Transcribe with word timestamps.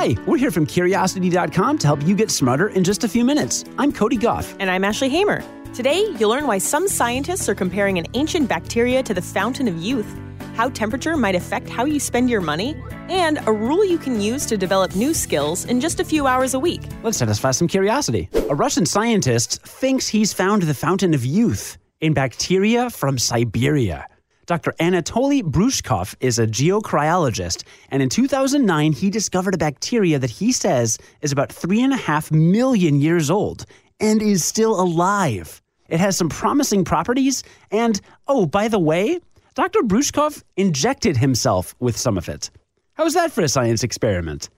Hi, 0.00 0.16
we're 0.26 0.38
here 0.38 0.50
from 0.50 0.64
Curiosity.com 0.64 1.76
to 1.76 1.86
help 1.86 2.02
you 2.06 2.16
get 2.16 2.30
smarter 2.30 2.68
in 2.68 2.84
just 2.84 3.04
a 3.04 3.08
few 3.08 3.22
minutes. 3.22 3.66
I'm 3.76 3.92
Cody 3.92 4.16
Goff. 4.16 4.56
And 4.58 4.70
I'm 4.70 4.82
Ashley 4.82 5.10
Hamer. 5.10 5.42
Today, 5.74 6.06
you'll 6.18 6.30
learn 6.30 6.46
why 6.46 6.56
some 6.56 6.88
scientists 6.88 7.50
are 7.50 7.54
comparing 7.54 7.98
an 7.98 8.06
ancient 8.14 8.48
bacteria 8.48 9.02
to 9.02 9.12
the 9.12 9.20
fountain 9.20 9.68
of 9.68 9.76
youth, 9.76 10.10
how 10.54 10.70
temperature 10.70 11.18
might 11.18 11.34
affect 11.34 11.68
how 11.68 11.84
you 11.84 12.00
spend 12.00 12.30
your 12.30 12.40
money, 12.40 12.82
and 13.10 13.46
a 13.46 13.52
rule 13.52 13.84
you 13.84 13.98
can 13.98 14.22
use 14.22 14.46
to 14.46 14.56
develop 14.56 14.96
new 14.96 15.12
skills 15.12 15.66
in 15.66 15.82
just 15.82 16.00
a 16.00 16.04
few 16.04 16.26
hours 16.26 16.54
a 16.54 16.58
week. 16.58 16.80
Let's 17.02 17.18
satisfy 17.18 17.50
some 17.50 17.68
curiosity. 17.68 18.30
A 18.48 18.54
Russian 18.54 18.86
scientist 18.86 19.60
thinks 19.64 20.08
he's 20.08 20.32
found 20.32 20.62
the 20.62 20.72
fountain 20.72 21.12
of 21.12 21.26
youth 21.26 21.76
in 22.00 22.14
bacteria 22.14 22.88
from 22.88 23.18
Siberia. 23.18 24.06
Dr. 24.50 24.74
Anatoly 24.80 25.44
Brouchkov 25.44 26.16
is 26.18 26.40
a 26.40 26.44
geocryologist, 26.44 27.62
and 27.92 28.02
in 28.02 28.08
2009, 28.08 28.92
he 28.92 29.08
discovered 29.08 29.54
a 29.54 29.58
bacteria 29.58 30.18
that 30.18 30.28
he 30.28 30.50
says 30.50 30.98
is 31.20 31.30
about 31.30 31.52
three 31.52 31.80
and 31.80 31.92
a 31.92 31.96
half 31.96 32.32
million 32.32 33.00
years 33.00 33.30
old 33.30 33.64
and 34.00 34.20
is 34.20 34.44
still 34.44 34.80
alive. 34.80 35.62
It 35.88 36.00
has 36.00 36.16
some 36.16 36.28
promising 36.28 36.84
properties, 36.84 37.44
and 37.70 38.00
oh, 38.26 38.44
by 38.44 38.66
the 38.66 38.80
way, 38.80 39.20
Dr. 39.54 39.82
Brouchkov 39.82 40.42
injected 40.56 41.16
himself 41.16 41.76
with 41.78 41.96
some 41.96 42.18
of 42.18 42.28
it. 42.28 42.50
How's 42.94 43.14
that 43.14 43.30
for 43.30 43.42
a 43.42 43.48
science 43.48 43.84
experiment? 43.84 44.48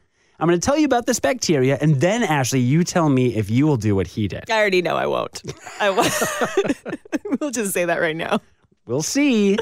I'm 0.40 0.48
going 0.48 0.58
to 0.58 0.64
tell 0.64 0.78
you 0.78 0.86
about 0.86 1.04
this 1.04 1.20
bacteria, 1.20 1.76
and 1.82 2.00
then, 2.00 2.22
Ashley, 2.22 2.60
you 2.60 2.82
tell 2.82 3.10
me 3.10 3.36
if 3.36 3.50
you 3.50 3.66
will 3.66 3.76
do 3.76 3.94
what 3.94 4.06
he 4.06 4.26
did. 4.26 4.50
I 4.50 4.58
already 4.58 4.80
know 4.80 4.96
I 4.96 5.04
won't. 5.04 5.42
I 5.78 5.90
won't. 5.90 7.40
we'll 7.40 7.50
just 7.50 7.74
say 7.74 7.84
that 7.84 8.00
right 8.00 8.16
now. 8.16 8.40
We'll 8.86 9.02
see. 9.02 9.58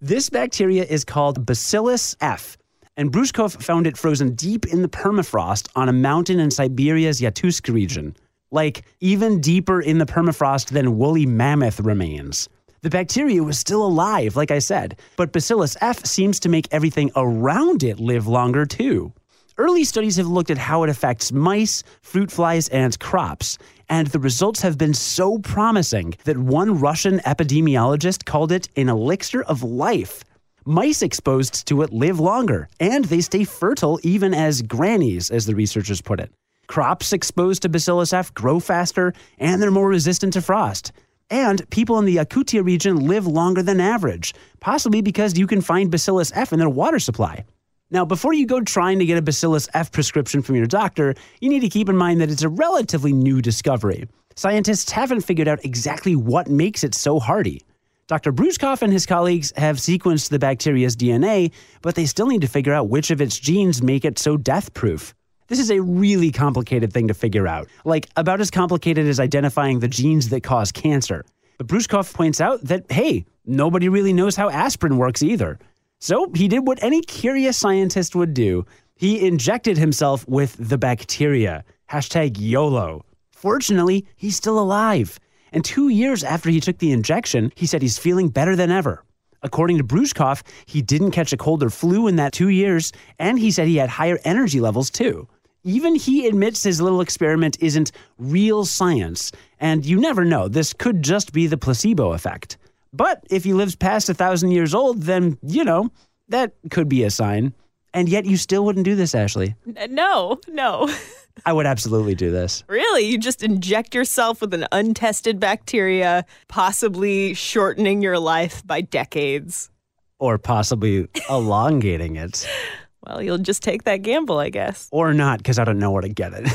This 0.00 0.28
bacteria 0.28 0.84
is 0.84 1.04
called 1.04 1.46
Bacillus 1.46 2.14
F, 2.20 2.58
and 2.98 3.10
Brouchkov 3.10 3.62
found 3.62 3.86
it 3.86 3.96
frozen 3.96 4.34
deep 4.34 4.66
in 4.66 4.82
the 4.82 4.88
permafrost 4.88 5.68
on 5.74 5.88
a 5.88 5.92
mountain 5.92 6.38
in 6.38 6.50
Siberia's 6.50 7.20
Yakutsk 7.20 7.72
region, 7.72 8.14
like 8.50 8.82
even 9.00 9.40
deeper 9.40 9.80
in 9.80 9.96
the 9.96 10.04
permafrost 10.04 10.68
than 10.68 10.98
woolly 10.98 11.24
mammoth 11.24 11.80
remains. 11.80 12.48
The 12.82 12.90
bacteria 12.90 13.42
was 13.42 13.58
still 13.58 13.84
alive, 13.84 14.36
like 14.36 14.50
I 14.50 14.58
said, 14.58 15.00
but 15.16 15.32
Bacillus 15.32 15.76
F 15.80 16.04
seems 16.04 16.38
to 16.40 16.48
make 16.48 16.68
everything 16.70 17.10
around 17.16 17.82
it 17.82 17.98
live 17.98 18.26
longer 18.26 18.66
too. 18.66 19.12
Early 19.60 19.82
studies 19.82 20.14
have 20.18 20.28
looked 20.28 20.52
at 20.52 20.58
how 20.58 20.84
it 20.84 20.88
affects 20.88 21.32
mice, 21.32 21.82
fruit 22.00 22.30
flies, 22.30 22.68
and 22.68 22.96
crops, 23.00 23.58
and 23.88 24.06
the 24.06 24.20
results 24.20 24.60
have 24.62 24.78
been 24.78 24.94
so 24.94 25.40
promising 25.40 26.14
that 26.22 26.38
one 26.38 26.78
Russian 26.78 27.18
epidemiologist 27.20 28.24
called 28.24 28.52
it 28.52 28.68
an 28.76 28.88
elixir 28.88 29.42
of 29.42 29.64
life. 29.64 30.22
Mice 30.64 31.02
exposed 31.02 31.66
to 31.66 31.82
it 31.82 31.92
live 31.92 32.20
longer, 32.20 32.68
and 32.78 33.06
they 33.06 33.20
stay 33.20 33.42
fertile 33.42 33.98
even 34.04 34.32
as 34.32 34.62
grannies, 34.62 35.28
as 35.28 35.46
the 35.46 35.56
researchers 35.56 36.00
put 36.00 36.20
it. 36.20 36.30
Crops 36.68 37.12
exposed 37.12 37.62
to 37.62 37.68
Bacillus 37.68 38.12
F 38.12 38.32
grow 38.34 38.60
faster, 38.60 39.12
and 39.38 39.60
they're 39.60 39.72
more 39.72 39.88
resistant 39.88 40.34
to 40.34 40.40
frost. 40.40 40.92
And 41.30 41.68
people 41.70 41.98
in 41.98 42.04
the 42.04 42.18
Yakutia 42.18 42.64
region 42.64 43.08
live 43.08 43.26
longer 43.26 43.64
than 43.64 43.80
average, 43.80 44.34
possibly 44.60 45.02
because 45.02 45.36
you 45.36 45.48
can 45.48 45.62
find 45.62 45.90
Bacillus 45.90 46.30
F 46.36 46.52
in 46.52 46.60
their 46.60 46.68
water 46.68 47.00
supply. 47.00 47.44
Now, 47.90 48.04
before 48.04 48.34
you 48.34 48.44
go 48.44 48.60
trying 48.60 48.98
to 48.98 49.06
get 49.06 49.16
a 49.16 49.22
Bacillus 49.22 49.66
F 49.72 49.90
prescription 49.90 50.42
from 50.42 50.56
your 50.56 50.66
doctor, 50.66 51.14
you 51.40 51.48
need 51.48 51.60
to 51.60 51.70
keep 51.70 51.88
in 51.88 51.96
mind 51.96 52.20
that 52.20 52.30
it's 52.30 52.42
a 52.42 52.48
relatively 52.48 53.14
new 53.14 53.40
discovery. 53.40 54.06
Scientists 54.36 54.90
haven't 54.90 55.22
figured 55.22 55.48
out 55.48 55.64
exactly 55.64 56.14
what 56.14 56.48
makes 56.48 56.84
it 56.84 56.94
so 56.94 57.18
hardy. 57.18 57.62
Dr. 58.06 58.30
Brouchkov 58.30 58.82
and 58.82 58.92
his 58.92 59.06
colleagues 59.06 59.54
have 59.56 59.76
sequenced 59.76 60.28
the 60.28 60.38
bacteria's 60.38 60.96
DNA, 60.96 61.50
but 61.80 61.94
they 61.94 62.04
still 62.04 62.26
need 62.26 62.42
to 62.42 62.46
figure 62.46 62.74
out 62.74 62.90
which 62.90 63.10
of 63.10 63.22
its 63.22 63.38
genes 63.38 63.82
make 63.82 64.04
it 64.04 64.18
so 64.18 64.36
death 64.36 64.74
proof. 64.74 65.14
This 65.46 65.58
is 65.58 65.70
a 65.70 65.80
really 65.80 66.30
complicated 66.30 66.92
thing 66.92 67.08
to 67.08 67.14
figure 67.14 67.48
out, 67.48 67.68
like 67.86 68.06
about 68.16 68.42
as 68.42 68.50
complicated 68.50 69.06
as 69.06 69.18
identifying 69.18 69.78
the 69.78 69.88
genes 69.88 70.28
that 70.28 70.42
cause 70.42 70.72
cancer. 70.72 71.24
But 71.56 71.68
Brouchkov 71.68 72.12
points 72.12 72.40
out 72.40 72.62
that, 72.64 72.90
hey, 72.92 73.24
nobody 73.46 73.88
really 73.88 74.12
knows 74.12 74.36
how 74.36 74.50
aspirin 74.50 74.98
works 74.98 75.22
either. 75.22 75.58
So 76.00 76.30
he 76.34 76.46
did 76.48 76.66
what 76.66 76.82
any 76.82 77.00
curious 77.02 77.56
scientist 77.56 78.14
would 78.14 78.32
do. 78.32 78.64
He 78.94 79.26
injected 79.26 79.78
himself 79.78 80.26
with 80.28 80.56
the 80.58 80.78
bacteria. 80.78 81.64
Hashtag 81.90 82.36
YOLO. 82.38 83.04
Fortunately, 83.32 84.06
he's 84.16 84.36
still 84.36 84.58
alive. 84.58 85.18
And 85.52 85.64
two 85.64 85.88
years 85.88 86.22
after 86.22 86.50
he 86.50 86.60
took 86.60 86.78
the 86.78 86.92
injection, 86.92 87.52
he 87.56 87.66
said 87.66 87.82
he's 87.82 87.98
feeling 87.98 88.28
better 88.28 88.54
than 88.54 88.70
ever. 88.70 89.04
According 89.42 89.78
to 89.78 89.84
Brouchkov, 89.84 90.42
he 90.66 90.82
didn't 90.82 91.12
catch 91.12 91.32
a 91.32 91.36
cold 91.36 91.62
or 91.62 91.70
flu 91.70 92.08
in 92.08 92.16
that 92.16 92.32
two 92.32 92.48
years, 92.48 92.92
and 93.18 93.38
he 93.38 93.50
said 93.50 93.68
he 93.68 93.76
had 93.76 93.88
higher 93.88 94.18
energy 94.24 94.60
levels 94.60 94.90
too. 94.90 95.28
Even 95.64 95.94
he 95.94 96.26
admits 96.26 96.62
his 96.62 96.80
little 96.80 97.00
experiment 97.00 97.56
isn't 97.60 97.92
real 98.18 98.64
science, 98.64 99.32
and 99.60 99.84
you 99.86 100.00
never 100.00 100.24
know, 100.24 100.48
this 100.48 100.72
could 100.72 101.02
just 101.02 101.32
be 101.32 101.46
the 101.46 101.58
placebo 101.58 102.12
effect. 102.12 102.58
But 102.92 103.24
if 103.30 103.44
he 103.44 103.52
lives 103.52 103.76
past 103.76 104.08
a 104.08 104.14
thousand 104.14 104.52
years 104.52 104.74
old, 104.74 105.02
then, 105.02 105.38
you 105.42 105.64
know, 105.64 105.90
that 106.28 106.54
could 106.70 106.88
be 106.88 107.04
a 107.04 107.10
sign. 107.10 107.52
And 107.94 108.08
yet 108.08 108.26
you 108.26 108.36
still 108.36 108.64
wouldn't 108.64 108.84
do 108.84 108.94
this, 108.94 109.14
Ashley. 109.14 109.54
No, 109.88 110.38
no. 110.48 110.92
I 111.46 111.52
would 111.52 111.66
absolutely 111.66 112.14
do 112.14 112.30
this. 112.30 112.64
Really? 112.68 113.04
You 113.04 113.18
just 113.18 113.42
inject 113.42 113.94
yourself 113.94 114.40
with 114.40 114.52
an 114.54 114.66
untested 114.72 115.40
bacteria, 115.40 116.24
possibly 116.48 117.34
shortening 117.34 118.02
your 118.02 118.18
life 118.18 118.66
by 118.66 118.80
decades. 118.80 119.70
Or 120.18 120.36
possibly 120.36 121.08
elongating 121.28 122.16
it. 122.16 122.46
Well, 123.06 123.22
you'll 123.22 123.38
just 123.38 123.62
take 123.62 123.84
that 123.84 124.02
gamble, 124.02 124.38
I 124.38 124.50
guess. 124.50 124.88
Or 124.90 125.14
not, 125.14 125.38
because 125.38 125.58
I 125.58 125.64
don't 125.64 125.78
know 125.78 125.92
where 125.92 126.02
to 126.02 126.08
get 126.08 126.32
it. 126.34 126.48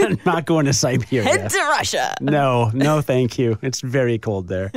I'm 0.00 0.18
not 0.24 0.46
going 0.46 0.64
to 0.64 0.72
Siberia. 0.72 1.22
Head 1.22 1.50
to 1.50 1.58
Russia. 1.58 2.16
No, 2.20 2.70
no, 2.74 3.00
thank 3.00 3.38
you. 3.38 3.58
It's 3.62 3.80
very 3.82 4.18
cold 4.18 4.48
there. 4.48 4.72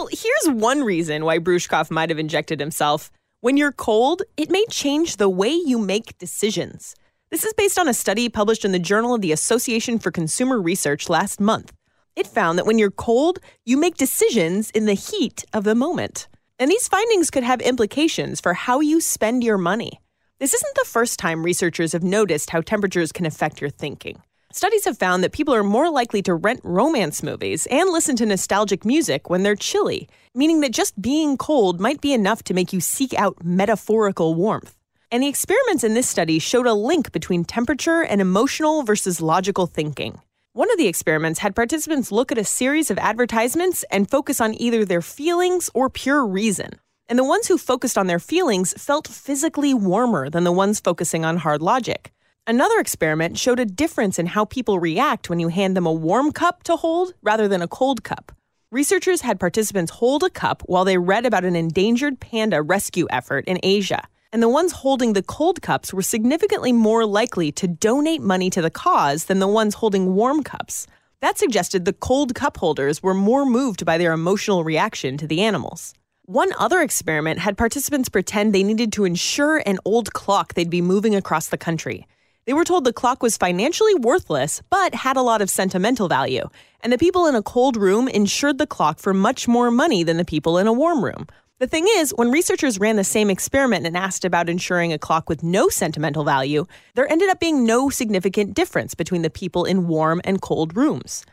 Well, 0.00 0.08
here's 0.10 0.56
one 0.56 0.82
reason 0.82 1.26
why 1.26 1.38
Brouchkov 1.38 1.90
might 1.90 2.08
have 2.08 2.18
injected 2.18 2.58
himself. 2.58 3.10
When 3.42 3.58
you're 3.58 3.70
cold, 3.70 4.22
it 4.38 4.50
may 4.50 4.64
change 4.70 5.16
the 5.16 5.28
way 5.28 5.50
you 5.50 5.78
make 5.78 6.16
decisions. 6.16 6.94
This 7.30 7.44
is 7.44 7.52
based 7.52 7.78
on 7.78 7.86
a 7.86 7.92
study 7.92 8.30
published 8.30 8.64
in 8.64 8.72
the 8.72 8.78
Journal 8.78 9.14
of 9.14 9.20
the 9.20 9.30
Association 9.30 9.98
for 9.98 10.10
Consumer 10.10 10.58
Research 10.58 11.10
last 11.10 11.38
month. 11.38 11.72
It 12.16 12.26
found 12.26 12.58
that 12.58 12.64
when 12.64 12.78
you're 12.78 12.90
cold, 12.90 13.40
you 13.66 13.76
make 13.76 13.96
decisions 13.96 14.70
in 14.70 14.86
the 14.86 14.94
heat 14.94 15.44
of 15.52 15.64
the 15.64 15.74
moment. 15.74 16.28
And 16.58 16.70
these 16.70 16.88
findings 16.88 17.30
could 17.30 17.44
have 17.44 17.60
implications 17.60 18.40
for 18.40 18.54
how 18.54 18.80
you 18.80 19.00
spend 19.00 19.44
your 19.44 19.58
money. 19.58 20.00
This 20.38 20.54
isn't 20.54 20.74
the 20.76 20.86
first 20.86 21.18
time 21.18 21.42
researchers 21.42 21.92
have 21.92 22.02
noticed 22.02 22.50
how 22.50 22.62
temperatures 22.62 23.12
can 23.12 23.26
affect 23.26 23.60
your 23.60 23.70
thinking. 23.70 24.22
Studies 24.52 24.84
have 24.84 24.98
found 24.98 25.22
that 25.22 25.30
people 25.30 25.54
are 25.54 25.62
more 25.62 25.88
likely 25.90 26.22
to 26.22 26.34
rent 26.34 26.58
romance 26.64 27.22
movies 27.22 27.66
and 27.70 27.88
listen 27.88 28.16
to 28.16 28.26
nostalgic 28.26 28.84
music 28.84 29.30
when 29.30 29.44
they're 29.44 29.54
chilly, 29.54 30.08
meaning 30.34 30.58
that 30.60 30.72
just 30.72 31.00
being 31.00 31.36
cold 31.36 31.80
might 31.80 32.00
be 32.00 32.12
enough 32.12 32.42
to 32.42 32.54
make 32.54 32.72
you 32.72 32.80
seek 32.80 33.14
out 33.14 33.44
metaphorical 33.44 34.34
warmth. 34.34 34.74
And 35.12 35.22
the 35.22 35.28
experiments 35.28 35.84
in 35.84 35.94
this 35.94 36.08
study 36.08 36.40
showed 36.40 36.66
a 36.66 36.74
link 36.74 37.12
between 37.12 37.44
temperature 37.44 38.02
and 38.02 38.20
emotional 38.20 38.82
versus 38.82 39.20
logical 39.20 39.68
thinking. 39.68 40.20
One 40.52 40.70
of 40.72 40.78
the 40.78 40.88
experiments 40.88 41.38
had 41.38 41.54
participants 41.54 42.10
look 42.10 42.32
at 42.32 42.38
a 42.38 42.44
series 42.44 42.90
of 42.90 42.98
advertisements 42.98 43.84
and 43.88 44.10
focus 44.10 44.40
on 44.40 44.60
either 44.60 44.84
their 44.84 45.00
feelings 45.00 45.70
or 45.74 45.88
pure 45.88 46.26
reason. 46.26 46.70
And 47.08 47.16
the 47.16 47.24
ones 47.24 47.46
who 47.46 47.56
focused 47.56 47.96
on 47.96 48.08
their 48.08 48.18
feelings 48.18 48.74
felt 48.76 49.06
physically 49.06 49.74
warmer 49.74 50.28
than 50.28 50.42
the 50.42 50.50
ones 50.50 50.80
focusing 50.80 51.24
on 51.24 51.36
hard 51.36 51.62
logic. 51.62 52.12
Another 52.46 52.80
experiment 52.80 53.38
showed 53.38 53.60
a 53.60 53.64
difference 53.64 54.18
in 54.18 54.26
how 54.26 54.44
people 54.44 54.80
react 54.80 55.30
when 55.30 55.38
you 55.38 55.48
hand 55.48 55.76
them 55.76 55.86
a 55.86 55.92
warm 55.92 56.32
cup 56.32 56.64
to 56.64 56.74
hold 56.74 57.12
rather 57.22 57.46
than 57.46 57.62
a 57.62 57.68
cold 57.68 58.02
cup. 58.02 58.32
Researchers 58.72 59.20
had 59.20 59.38
participants 59.38 59.92
hold 59.92 60.24
a 60.24 60.30
cup 60.30 60.62
while 60.66 60.84
they 60.84 60.98
read 60.98 61.26
about 61.26 61.44
an 61.44 61.54
endangered 61.54 62.18
panda 62.18 62.60
rescue 62.60 63.06
effort 63.10 63.44
in 63.46 63.60
Asia. 63.62 64.02
And 64.32 64.42
the 64.42 64.48
ones 64.48 64.72
holding 64.72 65.12
the 65.12 65.22
cold 65.22 65.62
cups 65.62 65.92
were 65.92 66.02
significantly 66.02 66.72
more 66.72 67.04
likely 67.04 67.52
to 67.52 67.68
donate 67.68 68.20
money 68.20 68.50
to 68.50 68.62
the 68.62 68.70
cause 68.70 69.26
than 69.26 69.38
the 69.38 69.46
ones 69.46 69.74
holding 69.74 70.14
warm 70.14 70.42
cups. 70.42 70.86
That 71.20 71.38
suggested 71.38 71.84
the 71.84 71.92
cold 71.92 72.34
cup 72.34 72.56
holders 72.56 73.02
were 73.02 73.14
more 73.14 73.44
moved 73.44 73.84
by 73.84 73.98
their 73.98 74.12
emotional 74.12 74.64
reaction 74.64 75.16
to 75.18 75.26
the 75.26 75.42
animals. 75.42 75.94
One 76.24 76.52
other 76.58 76.80
experiment 76.80 77.38
had 77.40 77.58
participants 77.58 78.08
pretend 78.08 78.52
they 78.52 78.62
needed 78.62 78.92
to 78.94 79.04
insure 79.04 79.58
an 79.66 79.78
old 79.84 80.12
clock 80.14 80.54
they'd 80.54 80.70
be 80.70 80.80
moving 80.80 81.14
across 81.14 81.48
the 81.48 81.58
country. 81.58 82.06
They 82.46 82.54
were 82.54 82.64
told 82.64 82.84
the 82.84 82.92
clock 82.92 83.22
was 83.22 83.36
financially 83.36 83.94
worthless, 83.94 84.62
but 84.70 84.94
had 84.94 85.16
a 85.16 85.22
lot 85.22 85.42
of 85.42 85.50
sentimental 85.50 86.08
value. 86.08 86.48
And 86.80 86.92
the 86.92 86.98
people 86.98 87.26
in 87.26 87.34
a 87.34 87.42
cold 87.42 87.76
room 87.76 88.08
insured 88.08 88.58
the 88.58 88.66
clock 88.66 88.98
for 88.98 89.12
much 89.12 89.46
more 89.46 89.70
money 89.70 90.02
than 90.02 90.16
the 90.16 90.24
people 90.24 90.56
in 90.56 90.66
a 90.66 90.72
warm 90.72 91.04
room. 91.04 91.26
The 91.58 91.66
thing 91.66 91.86
is, 91.86 92.14
when 92.16 92.30
researchers 92.30 92.80
ran 92.80 92.96
the 92.96 93.04
same 93.04 93.28
experiment 93.28 93.86
and 93.86 93.94
asked 93.94 94.24
about 94.24 94.48
insuring 94.48 94.94
a 94.94 94.98
clock 94.98 95.28
with 95.28 95.42
no 95.42 95.68
sentimental 95.68 96.24
value, 96.24 96.64
there 96.94 97.10
ended 97.12 97.28
up 97.28 97.38
being 97.38 97.66
no 97.66 97.90
significant 97.90 98.54
difference 98.54 98.94
between 98.94 99.20
the 99.20 99.28
people 99.28 99.66
in 99.66 99.86
warm 99.86 100.22
and 100.24 100.40
cold 100.40 100.74
rooms. 100.74 101.26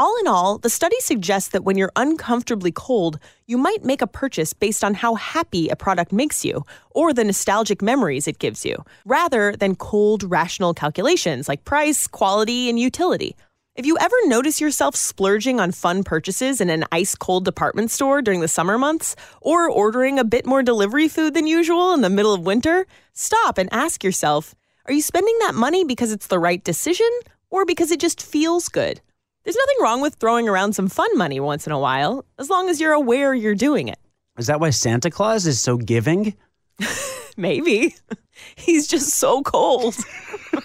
All 0.00 0.16
in 0.18 0.26
all, 0.26 0.56
the 0.56 0.70
study 0.70 0.96
suggests 1.00 1.50
that 1.50 1.62
when 1.62 1.76
you're 1.76 1.92
uncomfortably 1.94 2.72
cold, 2.72 3.18
you 3.46 3.58
might 3.58 3.84
make 3.84 4.00
a 4.00 4.06
purchase 4.06 4.54
based 4.54 4.82
on 4.82 4.94
how 4.94 5.16
happy 5.16 5.68
a 5.68 5.76
product 5.76 6.10
makes 6.10 6.42
you 6.42 6.64
or 6.92 7.12
the 7.12 7.22
nostalgic 7.22 7.82
memories 7.82 8.26
it 8.26 8.38
gives 8.38 8.64
you, 8.64 8.82
rather 9.04 9.54
than 9.54 9.74
cold, 9.74 10.22
rational 10.22 10.72
calculations 10.72 11.48
like 11.50 11.66
price, 11.66 12.06
quality, 12.06 12.70
and 12.70 12.80
utility. 12.80 13.36
If 13.76 13.84
you 13.84 13.98
ever 14.00 14.16
notice 14.24 14.58
yourself 14.58 14.96
splurging 14.96 15.60
on 15.60 15.70
fun 15.70 16.02
purchases 16.02 16.62
in 16.62 16.70
an 16.70 16.86
ice 16.90 17.14
cold 17.14 17.44
department 17.44 17.90
store 17.90 18.22
during 18.22 18.40
the 18.40 18.48
summer 18.48 18.78
months, 18.78 19.14
or 19.42 19.68
ordering 19.68 20.18
a 20.18 20.24
bit 20.24 20.46
more 20.46 20.62
delivery 20.62 21.08
food 21.08 21.34
than 21.34 21.46
usual 21.46 21.92
in 21.92 22.00
the 22.00 22.08
middle 22.08 22.32
of 22.32 22.46
winter, 22.46 22.86
stop 23.12 23.58
and 23.58 23.68
ask 23.70 24.02
yourself 24.02 24.54
are 24.86 24.94
you 24.94 25.02
spending 25.02 25.36
that 25.40 25.54
money 25.54 25.84
because 25.84 26.10
it's 26.10 26.28
the 26.28 26.38
right 26.38 26.64
decision 26.64 27.10
or 27.50 27.66
because 27.66 27.90
it 27.90 28.00
just 28.00 28.22
feels 28.22 28.70
good? 28.70 29.02
There's 29.44 29.56
nothing 29.56 29.76
wrong 29.82 30.02
with 30.02 30.16
throwing 30.16 30.48
around 30.48 30.74
some 30.74 30.88
fun 30.88 31.16
money 31.16 31.40
once 31.40 31.66
in 31.66 31.72
a 31.72 31.78
while, 31.78 32.26
as 32.38 32.50
long 32.50 32.68
as 32.68 32.78
you're 32.78 32.92
aware 32.92 33.32
you're 33.34 33.54
doing 33.54 33.88
it. 33.88 33.98
Is 34.38 34.48
that 34.48 34.60
why 34.60 34.70
Santa 34.70 35.10
Claus 35.10 35.46
is 35.46 35.60
so 35.60 35.78
giving? 35.78 36.34
Maybe. 37.38 37.96
He's 38.56 38.86
just 38.86 39.10
so 39.14 39.42
cold. 39.42 39.96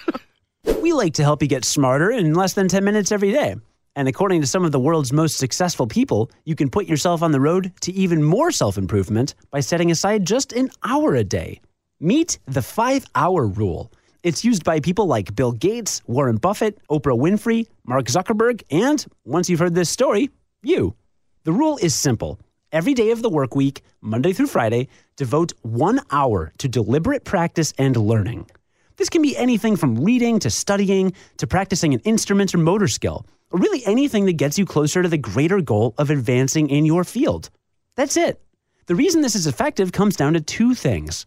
we 0.82 0.92
like 0.92 1.14
to 1.14 1.22
help 1.22 1.40
you 1.40 1.48
get 1.48 1.64
smarter 1.64 2.10
in 2.10 2.34
less 2.34 2.52
than 2.52 2.68
10 2.68 2.84
minutes 2.84 3.12
every 3.12 3.32
day. 3.32 3.56
And 3.94 4.08
according 4.08 4.42
to 4.42 4.46
some 4.46 4.64
of 4.64 4.72
the 4.72 4.80
world's 4.80 5.12
most 5.12 5.38
successful 5.38 5.86
people, 5.86 6.30
you 6.44 6.54
can 6.54 6.68
put 6.68 6.86
yourself 6.86 7.22
on 7.22 7.32
the 7.32 7.40
road 7.40 7.72
to 7.80 7.92
even 7.92 8.22
more 8.22 8.50
self 8.52 8.76
improvement 8.76 9.34
by 9.50 9.60
setting 9.60 9.90
aside 9.90 10.26
just 10.26 10.52
an 10.52 10.68
hour 10.84 11.14
a 11.14 11.24
day. 11.24 11.62
Meet 11.98 12.38
the 12.44 12.60
five 12.60 13.06
hour 13.14 13.46
rule. 13.46 13.90
It's 14.26 14.44
used 14.44 14.64
by 14.64 14.80
people 14.80 15.06
like 15.06 15.36
Bill 15.36 15.52
Gates, 15.52 16.02
Warren 16.08 16.38
Buffett, 16.38 16.80
Oprah 16.90 17.16
Winfrey, 17.16 17.68
Mark 17.84 18.06
Zuckerberg, 18.06 18.64
and, 18.72 19.06
once 19.24 19.48
you've 19.48 19.60
heard 19.60 19.76
this 19.76 19.88
story, 19.88 20.30
you. 20.64 20.96
The 21.44 21.52
rule 21.52 21.78
is 21.80 21.94
simple. 21.94 22.40
Every 22.72 22.92
day 22.92 23.12
of 23.12 23.22
the 23.22 23.28
work 23.28 23.54
week, 23.54 23.82
Monday 24.00 24.32
through 24.32 24.48
Friday, 24.48 24.88
devote 25.14 25.52
one 25.62 26.00
hour 26.10 26.52
to 26.58 26.66
deliberate 26.66 27.22
practice 27.22 27.72
and 27.78 27.96
learning. 27.96 28.50
This 28.96 29.08
can 29.08 29.22
be 29.22 29.36
anything 29.36 29.76
from 29.76 30.02
reading 30.02 30.40
to 30.40 30.50
studying 30.50 31.12
to 31.36 31.46
practicing 31.46 31.94
an 31.94 32.00
instrument 32.00 32.52
or 32.52 32.58
motor 32.58 32.88
skill, 32.88 33.24
or 33.52 33.60
really 33.60 33.86
anything 33.86 34.26
that 34.26 34.38
gets 34.38 34.58
you 34.58 34.66
closer 34.66 35.04
to 35.04 35.08
the 35.08 35.16
greater 35.16 35.60
goal 35.60 35.94
of 35.98 36.10
advancing 36.10 36.68
in 36.68 36.84
your 36.84 37.04
field. 37.04 37.48
That's 37.94 38.16
it. 38.16 38.42
The 38.86 38.96
reason 38.96 39.22
this 39.22 39.36
is 39.36 39.46
effective 39.46 39.92
comes 39.92 40.16
down 40.16 40.32
to 40.32 40.40
two 40.40 40.74
things. 40.74 41.26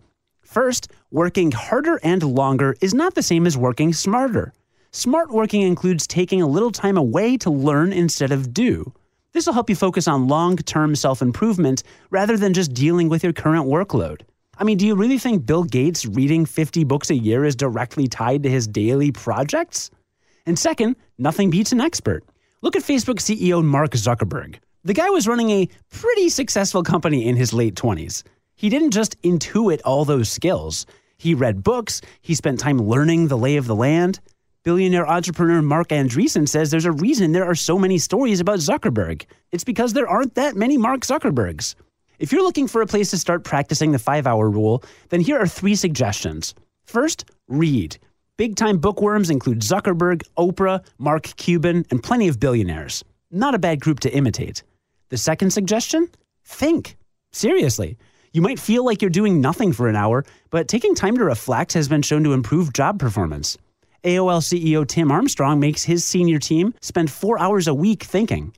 First, 0.50 0.92
working 1.12 1.52
harder 1.52 2.00
and 2.02 2.24
longer 2.24 2.76
is 2.82 2.96
not 2.96 3.14
the 3.14 3.22
same 3.22 3.46
as 3.46 3.56
working 3.56 3.94
smarter. 3.94 4.52
Smart 4.90 5.30
working 5.30 5.62
includes 5.62 6.08
taking 6.08 6.42
a 6.42 6.48
little 6.48 6.72
time 6.72 6.98
away 6.98 7.38
to 7.38 7.52
learn 7.52 7.94
instead 7.94 8.32
of 8.32 8.52
do. 8.52 8.92
This 9.32 9.46
will 9.46 9.54
help 9.54 9.70
you 9.70 9.76
focus 9.76 10.08
on 10.08 10.28
long 10.28 10.58
term 10.58 10.96
self 10.96 11.22
improvement 11.22 11.84
rather 12.10 12.36
than 12.36 12.56
just 12.56 12.74
dealing 12.74 13.10
with 13.10 13.24
your 13.24 13.32
current 13.32 13.68
workload. 13.68 14.22
I 14.58 14.64
mean, 14.64 14.80
do 14.80 14.88
you 14.88 14.96
really 14.96 15.20
think 15.20 15.46
Bill 15.46 15.66
Gates 15.66 16.08
reading 16.08 16.48
50 16.48 16.84
books 16.84 17.12
a 17.12 17.16
year 17.16 17.46
is 17.46 17.56
directly 17.56 18.08
tied 18.08 18.42
to 18.42 18.50
his 18.50 18.66
daily 18.66 19.12
projects? 19.12 19.92
And 20.48 20.58
second, 20.58 20.96
nothing 21.20 21.52
beats 21.52 21.74
an 21.74 21.80
expert. 21.80 22.24
Look 22.64 22.76
at 22.76 22.82
Facebook 22.82 23.20
CEO 23.20 23.64
Mark 23.64 23.92
Zuckerberg. 23.92 24.56
The 24.84 24.96
guy 24.96 25.12
was 25.12 25.28
running 25.28 25.52
a 25.52 25.70
pretty 25.92 26.28
successful 26.30 26.82
company 26.82 27.28
in 27.28 27.36
his 27.36 27.54
late 27.54 27.76
20s. 27.76 28.24
He 28.60 28.68
didn't 28.68 28.92
just 28.92 29.16
intuit 29.22 29.80
all 29.86 30.04
those 30.04 30.28
skills. 30.28 30.86
He 31.18 31.34
read 31.34 31.64
books, 31.64 32.02
he 32.20 32.36
spent 32.36 32.60
time 32.60 32.78
learning 32.78 33.30
the 33.30 33.38
lay 33.38 33.56
of 33.56 33.68
the 33.68 33.76
land. 33.76 34.20
Billionaire 34.64 35.08
entrepreneur 35.08 35.62
Marc 35.62 35.88
Andreessen 35.88 36.46
says 36.46 36.70
there's 36.70 36.84
a 36.84 36.92
reason 36.92 37.32
there 37.32 37.50
are 37.50 37.56
so 37.56 37.80
many 37.80 37.98
stories 37.98 38.42
about 38.42 38.60
Zuckerberg. 38.60 39.24
It's 39.54 39.64
because 39.64 39.94
there 39.94 40.10
aren't 40.10 40.36
that 40.36 40.58
many 40.58 40.78
Mark 40.78 41.06
Zuckerbergs. 41.06 41.76
If 42.20 42.34
you're 42.34 42.44
looking 42.44 42.68
for 42.68 42.82
a 42.82 42.86
place 42.86 43.12
to 43.12 43.18
start 43.18 43.46
practicing 43.46 43.94
the 43.94 43.98
five 43.98 44.28
hour 44.28 44.50
rule, 44.50 44.84
then 45.08 45.22
here 45.22 45.40
are 45.40 45.48
three 45.48 45.76
suggestions. 45.76 46.54
First, 46.84 47.32
read. 47.48 47.98
Big 48.36 48.58
time 48.58 48.78
bookworms 48.78 49.30
include 49.30 49.60
Zuckerberg, 49.60 50.24
Oprah, 50.38 50.86
Mark 50.98 51.34
Cuban, 51.38 51.86
and 51.92 52.04
plenty 52.04 52.28
of 52.28 52.42
billionaires. 52.42 53.06
Not 53.32 53.56
a 53.56 53.60
bad 53.60 53.80
group 53.80 54.02
to 54.02 54.14
imitate. 54.14 54.64
The 55.08 55.18
second 55.18 55.52
suggestion? 55.52 56.10
Think. 56.44 56.98
Seriously. 57.32 57.98
You 58.32 58.44
might 58.44 58.60
feel 58.60 58.86
like 58.86 59.02
you're 59.02 59.10
doing 59.10 59.42
nothing 59.42 59.74
for 59.74 59.88
an 59.88 59.96
hour, 59.96 60.24
but 60.52 60.68
taking 60.68 60.94
time 60.94 61.18
to 61.18 61.24
reflect 61.24 61.74
has 61.74 61.88
been 61.88 62.04
shown 62.04 62.24
to 62.26 62.34
improve 62.34 62.74
job 62.74 63.00
performance. 63.00 63.58
AOL 64.04 64.42
CEO 64.42 64.88
Tim 64.88 65.12
Armstrong 65.12 65.60
makes 65.60 65.84
his 65.84 66.06
senior 66.06 66.38
team 66.38 66.76
spend 66.80 67.10
four 67.10 67.40
hours 67.40 67.68
a 67.68 67.74
week 67.74 68.04
thinking. 68.04 68.54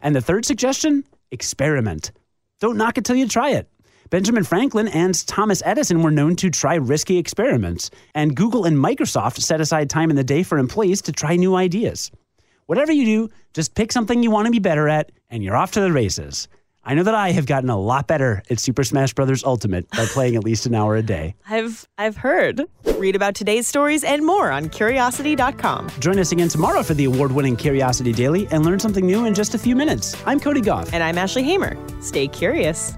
And 0.00 0.16
the 0.16 0.20
third 0.20 0.44
suggestion? 0.44 1.04
Experiment. 1.30 2.10
Don't 2.58 2.76
knock 2.76 2.98
it 2.98 3.04
till 3.04 3.14
you 3.14 3.28
try 3.28 3.50
it. 3.50 3.68
Benjamin 4.10 4.42
Franklin 4.42 4.88
and 4.88 5.26
Thomas 5.26 5.62
Edison 5.64 6.02
were 6.02 6.10
known 6.10 6.34
to 6.36 6.50
try 6.50 6.74
risky 6.74 7.16
experiments, 7.16 7.90
and 8.14 8.36
Google 8.36 8.64
and 8.64 8.76
Microsoft 8.76 9.40
set 9.40 9.60
aside 9.60 9.88
time 9.88 10.10
in 10.10 10.16
the 10.16 10.24
day 10.24 10.42
for 10.42 10.58
employees 10.58 11.00
to 11.02 11.12
try 11.12 11.36
new 11.36 11.54
ideas. 11.54 12.10
Whatever 12.66 12.92
you 12.92 13.04
do, 13.04 13.30
just 13.54 13.74
pick 13.74 13.92
something 13.92 14.22
you 14.22 14.30
want 14.32 14.46
to 14.46 14.52
be 14.52 14.58
better 14.58 14.88
at, 14.88 15.12
and 15.30 15.42
you're 15.44 15.56
off 15.56 15.72
to 15.72 15.80
the 15.80 15.92
races. 15.92 16.48
I 16.84 16.94
know 16.94 17.04
that 17.04 17.14
I 17.14 17.30
have 17.30 17.46
gotten 17.46 17.70
a 17.70 17.78
lot 17.78 18.08
better 18.08 18.42
at 18.50 18.58
Super 18.58 18.82
Smash 18.82 19.14
Bros. 19.14 19.44
Ultimate 19.44 19.88
by 19.90 20.04
playing 20.06 20.34
at 20.36 20.42
least 20.44 20.66
an 20.66 20.74
hour 20.74 20.96
a 20.96 21.02
day. 21.02 21.36
I've 21.48 21.86
I've 21.96 22.16
heard. 22.16 22.62
Read 22.96 23.14
about 23.14 23.34
today's 23.34 23.68
stories 23.68 24.02
and 24.04 24.24
more 24.26 24.50
on 24.50 24.68
curiosity.com. 24.68 25.90
Join 26.00 26.18
us 26.18 26.32
again 26.32 26.48
tomorrow 26.48 26.82
for 26.82 26.94
the 26.94 27.04
award-winning 27.04 27.56
Curiosity 27.56 28.12
Daily 28.12 28.46
and 28.50 28.64
learn 28.64 28.78
something 28.80 29.06
new 29.06 29.24
in 29.26 29.34
just 29.34 29.54
a 29.54 29.58
few 29.58 29.76
minutes. 29.76 30.16
I'm 30.26 30.40
Cody 30.40 30.60
Goff. 30.60 30.92
And 30.92 31.02
I'm 31.02 31.18
Ashley 31.18 31.42
Hamer. 31.44 31.76
Stay 32.00 32.26
curious. 32.28 32.94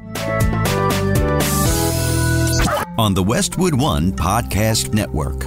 On 2.96 3.12
the 3.12 3.22
Westwood 3.26 3.74
One 3.74 4.12
Podcast 4.12 4.94
Network. 4.94 5.44